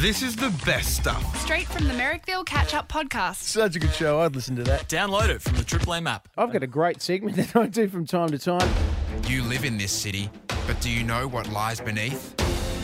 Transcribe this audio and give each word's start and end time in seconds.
This 0.00 0.20
is 0.20 0.36
the 0.36 0.50
best 0.66 0.94
stuff. 0.94 1.40
Straight 1.40 1.66
from 1.68 1.88
the 1.88 1.94
Merrickville 1.94 2.44
Catch 2.44 2.74
Up 2.74 2.86
Podcast. 2.86 3.36
Such 3.36 3.76
a 3.76 3.78
good 3.78 3.94
show. 3.94 4.20
I'd 4.20 4.34
listen 4.34 4.54
to 4.56 4.62
that. 4.64 4.90
Download 4.90 5.30
it 5.30 5.40
from 5.40 5.56
the 5.56 5.64
Triple 5.64 5.94
M 5.94 6.06
app. 6.06 6.28
I've 6.36 6.52
got 6.52 6.62
a 6.62 6.66
great 6.66 7.00
segment 7.00 7.36
that 7.38 7.56
I 7.56 7.66
do 7.66 7.88
from 7.88 8.04
time 8.04 8.28
to 8.28 8.38
time. 8.38 8.68
You 9.26 9.42
live 9.42 9.64
in 9.64 9.78
this 9.78 9.92
city, 9.92 10.28
but 10.66 10.78
do 10.82 10.90
you 10.90 11.02
know 11.02 11.26
what 11.26 11.48
lies 11.50 11.80
beneath? 11.80 12.36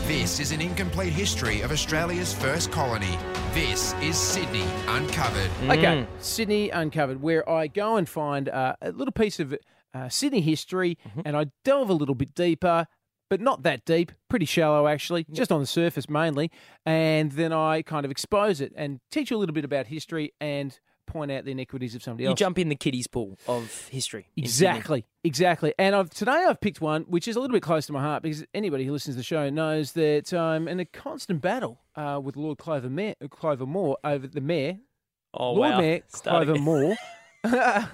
This 0.07 0.39
is 0.39 0.51
an 0.51 0.59
incomplete 0.59 1.13
history 1.13 1.61
of 1.61 1.71
Australia's 1.71 2.33
first 2.33 2.71
colony. 2.71 3.15
This 3.53 3.93
is 4.01 4.17
Sydney 4.17 4.65
Uncovered. 4.87 5.51
Okay, 5.69 6.07
Sydney 6.17 6.71
Uncovered, 6.71 7.21
where 7.21 7.47
I 7.47 7.67
go 7.67 7.97
and 7.97 8.09
find 8.09 8.49
uh, 8.49 8.75
a 8.81 8.91
little 8.91 9.11
piece 9.11 9.39
of 9.39 9.55
uh, 9.93 10.09
Sydney 10.09 10.41
history 10.41 10.97
and 11.23 11.37
I 11.37 11.51
delve 11.63 11.91
a 11.91 11.93
little 11.93 12.15
bit 12.15 12.33
deeper, 12.33 12.87
but 13.33 13.41
not 13.41 13.63
that 13.63 13.83
deep, 13.83 14.11
pretty 14.29 14.45
shallow 14.45 14.85
actually, 14.87 15.25
just 15.31 15.51
on 15.51 15.59
the 15.59 15.65
surface 15.65 16.07
mainly. 16.07 16.51
And 16.85 17.31
then 17.31 17.51
I 17.51 17.81
kind 17.81 18.05
of 18.05 18.11
expose 18.11 18.61
it 18.61 18.71
and 18.75 18.99
teach 19.09 19.31
you 19.31 19.37
a 19.37 19.39
little 19.39 19.55
bit 19.55 19.65
about 19.65 19.87
history 19.87 20.33
and 20.39 20.79
point 21.07 21.31
out 21.31 21.43
the 21.43 21.49
iniquities 21.51 21.95
of 21.95 22.03
somebody 22.03 22.25
else. 22.27 22.33
You 22.33 22.35
jump 22.35 22.59
in 22.59 22.69
the 22.69 22.75
kiddies 22.75 23.07
pool 23.07 23.39
of 23.47 23.87
history. 23.87 24.27
Exactly, 24.37 25.07
exactly. 25.23 25.73
And 25.79 25.95
I've 25.95 26.11
today 26.11 26.45
I've 26.47 26.61
picked 26.61 26.79
one 26.79 27.05
which 27.07 27.27
is 27.27 27.35
a 27.35 27.39
little 27.39 27.55
bit 27.55 27.63
close 27.63 27.87
to 27.87 27.93
my 27.93 28.01
heart 28.03 28.21
because 28.21 28.45
anybody 28.53 28.85
who 28.85 28.91
listens 28.91 29.15
to 29.15 29.17
the 29.17 29.23
show 29.23 29.49
knows 29.49 29.93
that 29.93 30.31
I'm 30.31 30.67
in 30.67 30.79
a 30.79 30.85
constant 30.85 31.41
battle 31.41 31.81
uh, 31.95 32.21
with 32.23 32.37
Lord 32.37 32.59
Clover, 32.59 32.87
Mayor, 32.87 33.15
Clover 33.31 33.65
Moore 33.65 33.97
over 34.03 34.27
the 34.27 34.41
mayor, 34.41 34.77
Oh, 35.33 35.53
Lord 35.53 35.71
wow. 35.71 35.79
Mayor 35.79 36.01
Starting 36.09 36.49
Clover. 36.53 36.61
Moore, 36.61 36.95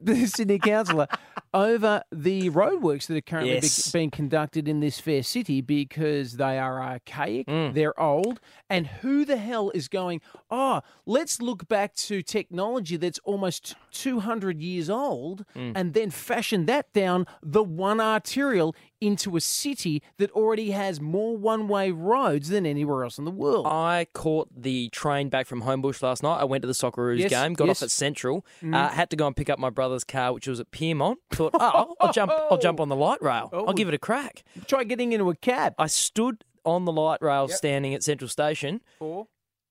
the 0.00 0.26
Sydney 0.26 0.58
councillor, 0.60 1.08
over 1.54 2.02
the 2.12 2.50
roadworks 2.50 3.06
that 3.06 3.16
are 3.16 3.20
currently 3.22 3.60
be- 3.60 3.68
being 3.92 4.10
conducted 4.10 4.66
in 4.68 4.80
this 4.80 4.98
fair 5.00 5.22
city 5.22 5.60
because 5.60 6.36
they 6.36 6.58
are 6.58 6.82
archaic, 6.82 7.46
Mm. 7.46 7.72
they're 7.74 7.98
old, 8.00 8.40
and 8.68 8.86
who 8.88 9.24
the 9.24 9.36
hell 9.36 9.70
is 9.74 9.86
going? 9.88 10.20
Oh, 10.50 10.80
let's 11.06 11.40
look 11.40 11.68
back 11.68 11.94
to 11.94 12.20
technology 12.22 12.96
that's 12.96 13.20
almost 13.20 13.76
two 13.92 14.20
hundred 14.20 14.60
years 14.60 14.90
old, 14.90 15.44
Mm. 15.54 15.72
and 15.76 15.94
then 15.94 16.10
fashion 16.10 16.66
that 16.66 16.92
down 16.92 17.26
the 17.42 17.62
one 17.62 18.00
arterial 18.00 18.74
into 19.00 19.36
a 19.36 19.40
city 19.40 20.02
that 20.16 20.30
already 20.32 20.70
has 20.70 20.98
more 21.00 21.36
one-way 21.36 21.90
roads 21.90 22.48
than 22.48 22.64
anywhere 22.66 23.04
else 23.04 23.18
in 23.18 23.24
the 23.26 23.30
world. 23.30 23.66
I 23.66 24.06
caught 24.14 24.48
the 24.56 24.88
train 24.90 25.28
back 25.28 25.46
from 25.46 25.62
Homebush 25.62 26.02
last 26.02 26.22
night. 26.22 26.40
I 26.40 26.44
went 26.44 26.62
to 26.62 26.66
the 26.66 26.72
Socceroos 26.72 27.18
Yes, 27.18 27.30
game, 27.30 27.52
got 27.52 27.66
yes. 27.66 27.82
off 27.82 27.86
at 27.86 27.90
Central, 27.90 28.44
Mm. 28.62 28.74
uh, 28.74 28.88
had 28.88 29.10
to 29.10 29.16
go 29.16 29.26
and 29.26 29.36
pick 29.36 29.50
up 29.50 29.58
my 29.58 29.68
brother's 29.70 30.04
car, 30.04 30.32
which 30.32 30.48
was 30.48 30.58
at 30.58 30.70
Pyrmont. 30.70 31.16
Thought, 31.50 31.74
oh, 31.74 31.94
I'll 32.00 32.12
jump, 32.12 32.32
I'll 32.50 32.58
jump 32.58 32.80
on 32.80 32.88
the 32.88 32.96
light 32.96 33.22
rail. 33.22 33.50
Oh. 33.52 33.66
I'll 33.66 33.74
give 33.74 33.88
it 33.88 33.94
a 33.94 33.98
crack. 33.98 34.44
Try 34.66 34.84
getting 34.84 35.12
into 35.12 35.30
a 35.30 35.34
cab. 35.34 35.74
I 35.78 35.86
stood 35.86 36.44
on 36.64 36.84
the 36.84 36.92
light 36.92 37.20
rail, 37.20 37.48
standing 37.48 37.94
at 37.94 38.02
Central 38.02 38.28
Station. 38.28 38.80
Or 39.00 39.26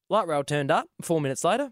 Light 0.09 0.27
rail 0.27 0.44
turned 0.44 0.69
up. 0.69 0.88
Four 1.01 1.21
minutes 1.21 1.44
later, 1.44 1.71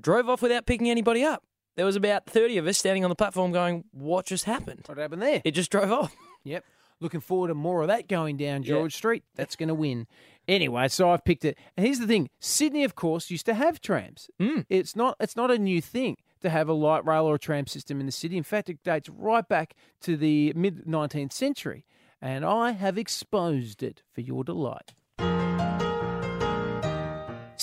drove 0.00 0.28
off 0.28 0.42
without 0.42 0.66
picking 0.66 0.88
anybody 0.90 1.24
up. 1.24 1.42
There 1.76 1.84
was 1.84 1.96
about 1.96 2.26
thirty 2.26 2.58
of 2.58 2.66
us 2.66 2.78
standing 2.78 3.04
on 3.04 3.10
the 3.10 3.16
platform, 3.16 3.52
going, 3.52 3.84
"What 3.90 4.26
just 4.26 4.44
happened?" 4.44 4.82
what 4.86 4.98
happened 4.98 5.22
there? 5.22 5.42
It 5.44 5.52
just 5.52 5.70
drove 5.70 5.90
off. 5.90 6.14
Yep. 6.44 6.64
Looking 7.00 7.20
forward 7.20 7.48
to 7.48 7.54
more 7.54 7.82
of 7.82 7.88
that 7.88 8.08
going 8.08 8.36
down. 8.36 8.62
George 8.62 8.94
Street. 8.94 9.24
That's 9.34 9.56
going 9.56 9.68
to 9.68 9.74
win. 9.74 10.06
Anyway, 10.48 10.88
so 10.88 11.10
I've 11.10 11.24
picked 11.24 11.44
it. 11.44 11.58
And 11.76 11.84
here's 11.84 11.98
the 11.98 12.06
thing: 12.06 12.30
Sydney, 12.40 12.84
of 12.84 12.94
course, 12.94 13.30
used 13.30 13.46
to 13.46 13.54
have 13.54 13.80
trams. 13.80 14.30
Mm. 14.40 14.64
It's 14.68 14.94
not. 14.94 15.16
It's 15.18 15.34
not 15.34 15.50
a 15.50 15.58
new 15.58 15.82
thing 15.82 16.16
to 16.42 16.50
have 16.50 16.68
a 16.68 16.72
light 16.72 17.04
rail 17.04 17.24
or 17.24 17.36
a 17.36 17.38
tram 17.38 17.66
system 17.66 18.00
in 18.00 18.06
the 18.06 18.12
city. 18.12 18.36
In 18.36 18.42
fact, 18.42 18.68
it 18.68 18.82
dates 18.82 19.08
right 19.08 19.46
back 19.46 19.74
to 20.02 20.16
the 20.16 20.52
mid 20.54 20.84
19th 20.86 21.32
century, 21.32 21.84
and 22.20 22.44
I 22.44 22.72
have 22.72 22.98
exposed 22.98 23.82
it 23.82 24.02
for 24.12 24.20
your 24.20 24.44
delight. 24.44 24.94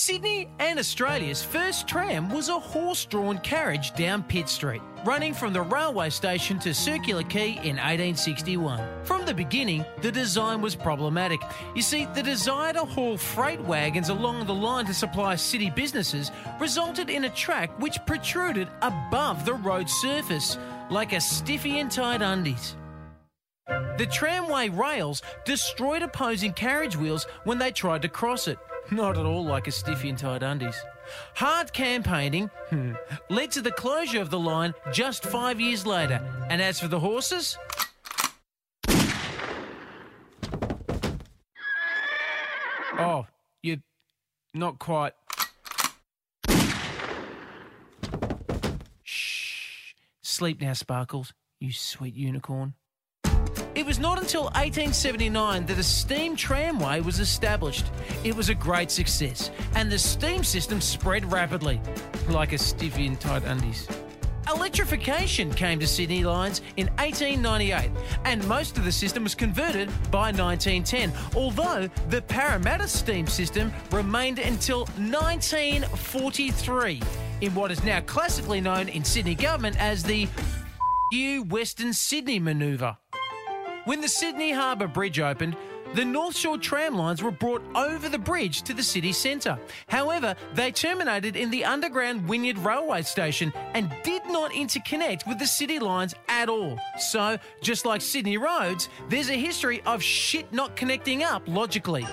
Sydney 0.06 0.50
and 0.60 0.80
Australia's 0.80 1.42
first 1.42 1.88
tram 1.88 2.30
was 2.30 2.50
a 2.50 2.60
horse 2.60 3.06
drawn 3.06 3.38
carriage 3.38 3.94
down 3.94 4.22
Pitt 4.24 4.50
Street, 4.50 4.82
running 5.06 5.34
from 5.34 5.54
the 5.54 5.62
railway 5.62 6.10
station 6.10 6.60
to 6.60 6.74
Circular 6.74 7.24
Quay 7.24 7.52
in 7.52 7.78
1861. 7.78 8.82
From 9.06 9.26
the 9.26 9.34
beginning, 9.34 9.86
the 10.02 10.12
design 10.12 10.60
was 10.60 10.76
problematic. 10.76 11.40
You 11.74 11.82
see, 11.82 12.06
the 12.16 12.22
desire 12.22 12.74
to 12.74 12.84
haul 12.84 13.16
freight 13.16 13.62
wagons 13.62 14.10
along 14.10 14.46
the 14.46 14.54
line 14.54 14.86
to 14.88 14.94
supply 14.94 15.38
city 15.38 15.70
businesses 15.70 16.32
resulted 16.60 17.10
in 17.10 17.24
a 17.24 17.30
track 17.30 17.70
which 17.80 18.06
protruded 18.06 18.68
above 18.82 19.46
the 19.46 19.54
road 19.54 19.90
surface, 19.90 20.58
like 20.92 21.14
a 21.14 21.22
stiffy 21.22 21.80
and 21.80 21.90
tight 21.90 22.22
undies. 22.22 22.76
The 23.98 24.10
tramway 24.12 24.68
rails 24.68 25.22
destroyed 25.46 26.02
opposing 26.02 26.52
carriage 26.52 26.98
wheels 26.98 27.26
when 27.46 27.58
they 27.58 27.72
tried 27.72 28.02
to 28.02 28.10
cross 28.10 28.50
it. 28.50 28.60
Not 28.92 29.18
at 29.18 29.26
all 29.26 29.44
like 29.44 29.68
a 29.68 29.72
stiffy 29.72 30.10
in 30.10 30.16
tight 30.16 30.44
undies. 30.44 30.76
Hard 31.36 31.74
campaigning 31.74 32.50
hmm, 32.70 32.94
led 33.30 33.52
to 33.52 33.62
the 33.62 33.72
closure 33.72 34.22
of 34.22 34.30
the 34.30 34.40
line 34.40 34.74
just 34.92 35.24
five 35.24 35.60
years 35.60 35.86
later. 35.86 36.22
And 36.50 36.62
as 36.62 36.80
for 36.80 36.88
the 36.88 37.00
horses, 37.00 37.58
oh, 43.00 43.26
you're 43.62 43.78
not 44.54 44.80
quite. 44.80 45.14
Shh. 49.04 49.94
Sleep 50.22 50.62
now, 50.62 50.74
Sparkles, 50.74 51.34
you 51.60 51.72
sweet 51.72 52.16
unicorn. 52.16 52.76
It 53.76 53.86
was 53.88 53.98
not 53.98 54.22
until 54.22 54.44
1879 54.44 55.66
that 55.66 55.80
a 55.80 55.84
steam 55.84 56.36
tramway 56.36 57.02
was 57.02 57.20
established. 57.20 57.88
It 58.24 58.36
was 58.36 58.50
a 58.50 58.56
great 58.56 58.92
success, 58.92 59.50
and 59.76 59.92
the 59.92 59.98
steam 59.98 60.44
system 60.44 60.80
spread 60.80 61.32
rapidly, 61.32 61.82
like 62.30 62.54
a 62.54 62.60
stiffy 62.60 63.08
in 63.08 63.18
tight 63.18 63.44
undies. 63.46 63.88
Electrification 64.54 65.52
came 65.52 65.80
to 65.80 65.88
Sydney 65.88 66.24
lines 66.24 66.62
in 66.78 66.86
1898, 66.98 67.90
and 68.26 68.48
most 68.48 68.78
of 68.78 68.86
the 68.86 68.92
system 68.92 69.24
was 69.24 69.34
converted 69.34 69.88
by 70.12 70.32
1910, 70.32 71.12
although 71.36 71.90
the 72.10 72.22
Parramatta 72.22 72.88
steam 72.88 73.26
system 73.26 73.74
remained 73.92 74.38
until 74.38 74.82
1943 74.98 77.02
in 77.42 77.56
what 77.56 77.72
is 77.72 77.84
now 77.84 78.02
classically 78.02 78.62
known 78.62 78.88
in 78.90 79.04
Sydney 79.04 79.34
government 79.34 79.76
as 79.80 80.04
the 80.04 80.28
you 81.12 81.42
Western 81.44 81.94
Sydney 81.94 82.40
manoeuvre. 82.40 83.00
When 83.86 84.00
the 84.00 84.08
Sydney 84.08 84.52
Harbour 84.52 84.88
Bridge 84.88 85.20
opened, 85.20 85.58
the 85.94 86.06
North 86.06 86.38
Shore 86.38 86.58
tram 86.58 86.96
lines 86.96 87.22
were 87.22 87.32
brought 87.32 87.62
over 87.76 88.08
the 88.08 88.18
bridge 88.18 88.62
to 88.64 88.74
the 88.74 88.82
city 88.82 89.12
centre. 89.12 89.60
However, 89.88 90.36
they 90.54 90.72
terminated 90.72 91.36
in 91.36 91.52
the 91.52 91.66
underground 91.66 92.28
Wynyard 92.28 92.58
railway 92.60 93.02
station 93.02 93.52
and 93.74 93.94
did 94.04 94.26
not 94.28 94.52
interconnect 94.52 95.28
with 95.28 95.38
the 95.38 95.46
city 95.46 95.80
lines 95.80 96.16
at 96.30 96.48
all. 96.48 96.80
So, 96.98 97.38
just 97.62 97.86
like 97.86 98.02
Sydney 98.02 98.38
roads, 98.38 98.88
there's 99.10 99.30
a 99.30 99.38
history 99.38 99.82
of 99.86 100.02
shit 100.02 100.52
not 100.54 100.78
connecting 100.78 101.24
up 101.24 101.44
logically. 101.46 102.08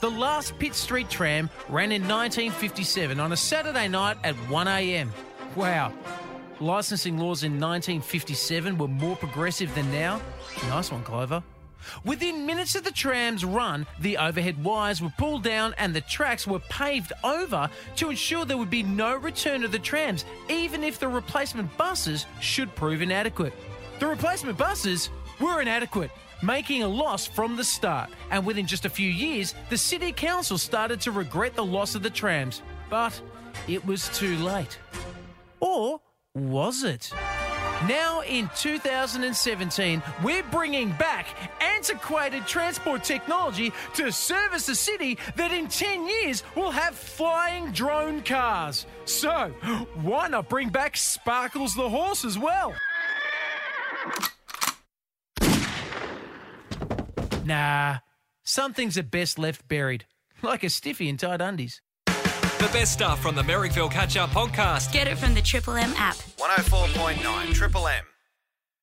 The 0.00 0.10
last 0.10 0.58
Pitt 0.58 0.74
Street 0.74 1.08
tram 1.08 1.48
ran 1.68 1.92
in 1.92 2.02
1957 2.02 3.20
on 3.20 3.30
a 3.30 3.36
Saturday 3.36 3.86
night 3.86 4.18
at 4.24 4.34
1am. 4.48 5.10
Wow. 5.54 5.92
Licensing 6.60 7.18
laws 7.18 7.42
in 7.42 7.52
1957 7.52 8.78
were 8.78 8.88
more 8.88 9.16
progressive 9.16 9.74
than 9.74 9.90
now. 9.90 10.20
Nice 10.68 10.90
one, 10.90 11.02
Clover. 11.02 11.42
Within 12.04 12.46
minutes 12.46 12.74
of 12.74 12.84
the 12.84 12.90
tram's 12.90 13.44
run, 13.44 13.86
the 14.00 14.16
overhead 14.16 14.62
wires 14.62 15.02
were 15.02 15.12
pulled 15.18 15.42
down 15.42 15.74
and 15.78 15.94
the 15.94 16.00
tracks 16.00 16.46
were 16.46 16.60
paved 16.60 17.12
over 17.22 17.68
to 17.96 18.10
ensure 18.10 18.44
there 18.44 18.56
would 18.56 18.70
be 18.70 18.82
no 18.82 19.16
return 19.16 19.64
of 19.64 19.72
the 19.72 19.78
trams, 19.78 20.24
even 20.48 20.82
if 20.82 20.98
the 20.98 21.08
replacement 21.08 21.76
buses 21.76 22.26
should 22.40 22.74
prove 22.74 23.02
inadequate. 23.02 23.52
The 23.98 24.06
replacement 24.06 24.56
buses 24.56 25.10
were 25.40 25.60
inadequate, 25.60 26.10
making 26.42 26.82
a 26.82 26.88
loss 26.88 27.26
from 27.26 27.56
the 27.56 27.64
start. 27.64 28.10
And 28.30 28.46
within 28.46 28.66
just 28.66 28.84
a 28.84 28.90
few 28.90 29.10
years, 29.10 29.54
the 29.70 29.78
City 29.78 30.12
Council 30.12 30.58
started 30.58 31.00
to 31.02 31.10
regret 31.10 31.54
the 31.54 31.64
loss 31.64 31.94
of 31.94 32.02
the 32.02 32.10
trams. 32.10 32.62
But 32.90 33.20
it 33.68 33.84
was 33.84 34.08
too 34.16 34.36
late. 34.38 34.78
Or 35.60 36.00
was 36.34 36.82
it? 36.82 37.10
Now 37.88 38.22
in 38.22 38.50
2017, 38.56 40.02
we're 40.22 40.42
bringing 40.44 40.90
back 40.92 41.26
antiquated 41.60 42.46
transport 42.46 43.04
technology 43.04 43.72
to 43.94 44.10
service 44.10 44.68
a 44.68 44.74
city 44.74 45.18
that 45.36 45.52
in 45.52 45.68
10 45.68 46.06
years 46.08 46.42
will 46.56 46.70
have 46.70 46.94
flying 46.94 47.72
drone 47.72 48.22
cars. 48.22 48.86
So, 49.04 49.48
why 50.02 50.28
not 50.28 50.48
bring 50.48 50.70
back 50.70 50.96
Sparkles 50.96 51.74
the 51.74 51.88
horse 51.88 52.24
as 52.24 52.38
well? 52.38 52.74
Nah, 57.44 57.98
some 58.42 58.72
things 58.72 58.96
are 58.96 59.02
best 59.02 59.38
left 59.38 59.68
buried, 59.68 60.06
like 60.42 60.64
a 60.64 60.70
stiffy 60.70 61.08
in 61.08 61.16
tight 61.18 61.42
undies. 61.42 61.82
The 62.58 62.70
best 62.72 62.92
stuff 62.92 63.20
from 63.20 63.34
the 63.34 63.42
Merrickville 63.42 63.90
Catch 63.90 64.16
Up 64.16 64.30
Podcast. 64.30 64.92
Get 64.92 65.06
it 65.06 65.16
from 65.18 65.34
the 65.34 65.42
Triple 65.42 65.74
M 65.74 65.92
app. 65.96 66.16
104.9 66.38 67.52
Triple 67.54 67.88
M. 67.88 68.04